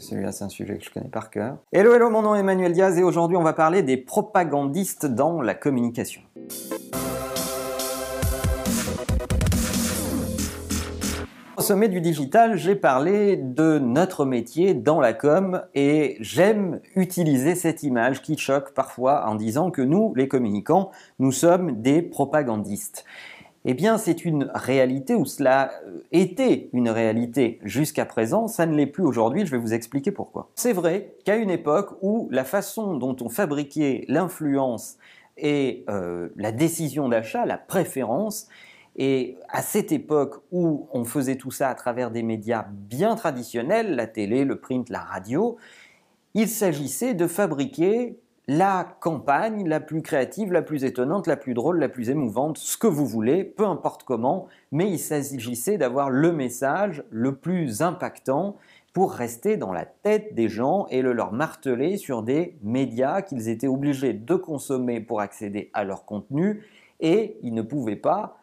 [0.00, 1.58] Celui-là, c'est un sujet que je connais par cœur.
[1.72, 5.42] Hello, hello, mon nom est Emmanuel Diaz et aujourd'hui, on va parler des propagandistes dans
[5.42, 6.22] la communication.
[11.58, 17.54] Au sommet du digital, j'ai parlé de notre métier dans la com et j'aime utiliser
[17.54, 23.04] cette image qui choque parfois en disant que nous, les communicants, nous sommes des propagandistes.
[23.66, 28.74] Eh bien, c'est une réalité où cela euh, était une réalité jusqu'à présent, ça ne
[28.74, 30.48] l'est plus aujourd'hui, je vais vous expliquer pourquoi.
[30.54, 34.96] C'est vrai qu'à une époque où la façon dont on fabriquait l'influence
[35.36, 38.48] et euh, la décision d'achat, la préférence,
[38.96, 43.94] et à cette époque où on faisait tout ça à travers des médias bien traditionnels,
[43.94, 45.56] la télé, le print, la radio,
[46.34, 48.18] il s'agissait de fabriquer
[48.48, 52.76] la campagne la plus créative, la plus étonnante, la plus drôle, la plus émouvante, ce
[52.76, 58.56] que vous voulez, peu importe comment, mais il s'agissait d'avoir le message le plus impactant
[58.92, 63.48] pour rester dans la tête des gens et le leur marteler sur des médias qu'ils
[63.48, 66.64] étaient obligés de consommer pour accéder à leur contenu
[66.98, 68.39] et ils ne pouvaient pas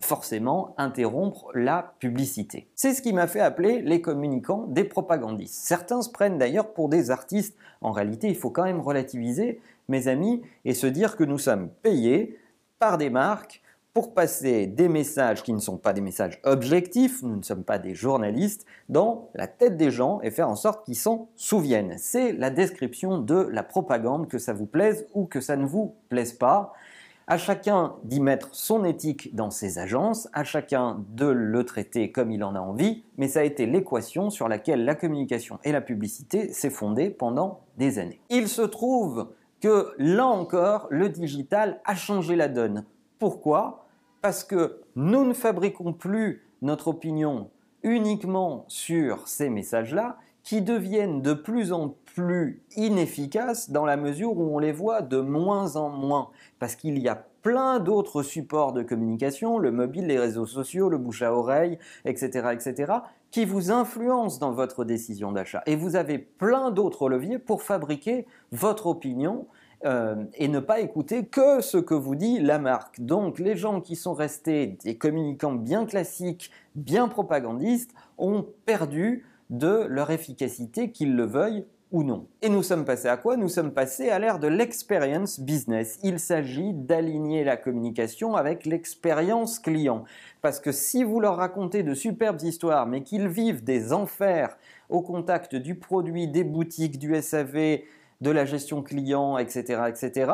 [0.00, 2.68] forcément interrompre la publicité.
[2.74, 5.54] C'est ce qui m'a fait appeler les communicants des propagandistes.
[5.54, 7.56] Certains se prennent d'ailleurs pour des artistes.
[7.80, 11.68] En réalité, il faut quand même relativiser, mes amis, et se dire que nous sommes
[11.82, 12.38] payés
[12.78, 13.62] par des marques
[13.92, 17.78] pour passer des messages qui ne sont pas des messages objectifs, nous ne sommes pas
[17.78, 21.96] des journalistes, dans la tête des gens et faire en sorte qu'ils s'en souviennent.
[21.98, 25.96] C'est la description de la propagande, que ça vous plaise ou que ça ne vous
[26.08, 26.72] plaise pas.
[27.30, 32.32] À chacun d'y mettre son éthique dans ses agences, à chacun de le traiter comme
[32.32, 35.80] il en a envie, mais ça a été l'équation sur laquelle la communication et la
[35.80, 38.20] publicité s'est fondée pendant des années.
[38.30, 39.28] Il se trouve
[39.60, 42.84] que là encore, le digital a changé la donne.
[43.20, 43.86] Pourquoi?
[44.22, 47.48] Parce que nous ne fabriquons plus notre opinion
[47.84, 50.18] uniquement sur ces messages-là,
[50.50, 55.20] qui deviennent de plus en plus inefficaces dans la mesure où on les voit de
[55.20, 60.18] moins en moins, parce qu'il y a plein d'autres supports de communication, le mobile, les
[60.18, 62.94] réseaux sociaux, le bouche à oreille, etc., etc.,
[63.30, 65.62] qui vous influencent dans votre décision d'achat.
[65.66, 69.46] Et vous avez plein d'autres leviers pour fabriquer votre opinion
[69.84, 73.00] euh, et ne pas écouter que ce que vous dit la marque.
[73.00, 79.84] Donc les gens qui sont restés des communicants bien classiques, bien propagandistes, ont perdu de
[79.88, 82.28] leur efficacité, qu'ils le veuillent ou non.
[82.40, 83.36] Et nous sommes passés à quoi?
[83.36, 85.98] Nous sommes passés à l'ère de l'experience business.
[86.04, 90.04] Il s'agit d'aligner la communication avec l'expérience client.
[90.40, 94.56] Parce que si vous leur racontez de superbes histoires, mais qu'ils vivent des enfers
[94.88, 97.80] au contact du produit, des boutiques, du SAV,
[98.20, 100.32] de la gestion client, etc., etc.,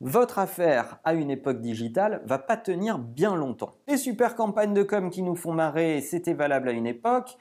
[0.00, 3.74] votre affaire à une époque digitale va pas tenir bien longtemps.
[3.88, 7.36] Les super campagnes de com qui nous font marrer, c'était valable à une époque.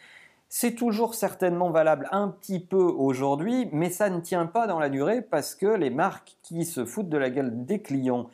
[0.49, 4.87] C'est toujours certainement valable un petit peu aujourd'hui, mais ça ne tient pas dans la
[4.87, 8.27] durée parce que les marques qui se foutent de la gueule des clients,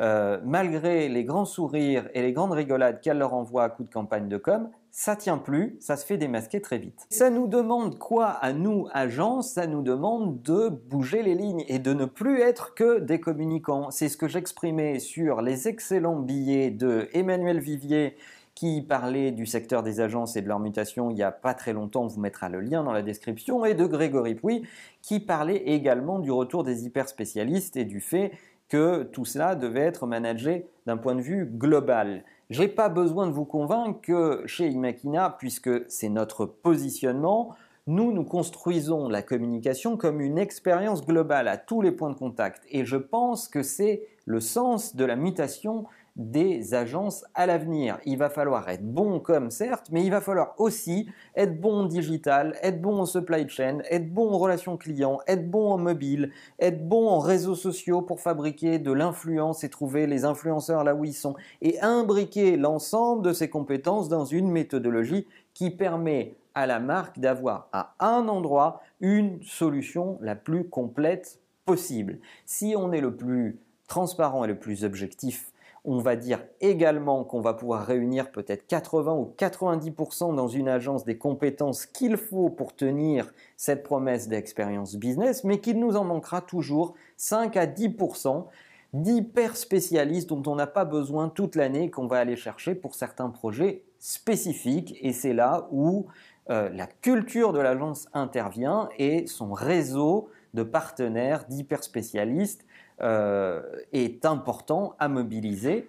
[0.00, 3.90] euh, malgré les grands sourires et les grandes rigolades qu'elles leur envoient à coup de
[3.90, 7.06] campagne de com, ça tient plus, ça se fait démasquer très vite.
[7.10, 9.42] Ça nous demande quoi à nous, agents?
[9.42, 13.90] Ça nous demande de bouger les lignes et de ne plus être que des communicants.
[13.90, 18.16] C'est ce que j'exprimais sur les excellents billets de Emmanuel Vivier
[18.58, 21.72] qui parlait du secteur des agences et de leur mutation il n'y a pas très
[21.72, 24.64] longtemps, on vous mettra le lien dans la description, et de Grégory Pouy
[25.00, 28.32] qui parlait également du retour des hyper spécialistes et du fait
[28.68, 32.24] que tout cela devait être managé d'un point de vue global.
[32.50, 37.54] Je n'ai pas besoin de vous convaincre que chez Imakina, puisque c'est notre positionnement,
[37.86, 42.64] nous, nous construisons la communication comme une expérience globale à tous les points de contact.
[42.70, 45.86] Et je pense que c'est le sens de la mutation
[46.18, 47.98] des agences à l'avenir.
[48.04, 51.84] Il va falloir être bon comme certes, mais il va falloir aussi être bon en
[51.86, 56.32] digital, être bon en supply chain, être bon en relations clients, être bon en mobile,
[56.58, 61.04] être bon en réseaux sociaux pour fabriquer de l'influence et trouver les influenceurs là où
[61.04, 66.80] ils sont et imbriquer l'ensemble de ces compétences dans une méthodologie qui permet à la
[66.80, 72.18] marque d'avoir à un endroit une solution la plus complète possible.
[72.44, 75.52] Si on est le plus transparent et le plus objectif
[75.90, 81.04] on va dire également qu'on va pouvoir réunir peut-être 80 ou 90% dans une agence
[81.04, 86.42] des compétences qu'il faut pour tenir cette promesse d'expérience business, mais qu'il nous en manquera
[86.42, 88.44] toujours 5 à 10%
[88.92, 93.30] d'hyper spécialistes dont on n'a pas besoin toute l'année qu'on va aller chercher pour certains
[93.30, 94.94] projets spécifiques.
[95.00, 96.06] Et c'est là où
[96.50, 102.64] euh, la culture de l'agence intervient et son réseau de partenaires, d'hyper spécialistes
[103.00, 103.62] euh,
[103.92, 105.88] est important à mobiliser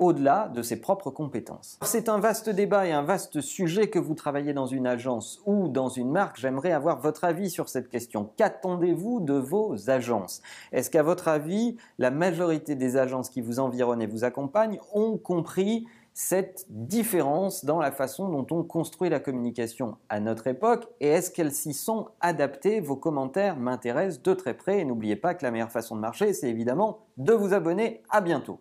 [0.00, 1.78] au-delà de ses propres compétences.
[1.82, 5.68] C'est un vaste débat et un vaste sujet que vous travaillez dans une agence ou
[5.68, 6.40] dans une marque.
[6.40, 8.30] J'aimerais avoir votre avis sur cette question.
[8.38, 10.40] Qu'attendez-vous de vos agences?
[10.72, 15.18] Est-ce qu'à votre avis, la majorité des agences qui vous environnent et vous accompagnent ont
[15.18, 21.08] compris cette différence dans la façon dont on construit la communication à notre époque et
[21.08, 22.80] est-ce qu'elles s'y sont adaptées?
[22.80, 26.32] Vos commentaires m'intéressent de très près et n'oubliez pas que la meilleure façon de marcher,
[26.32, 28.02] c'est évidemment de vous abonner.
[28.10, 28.60] À bientôt.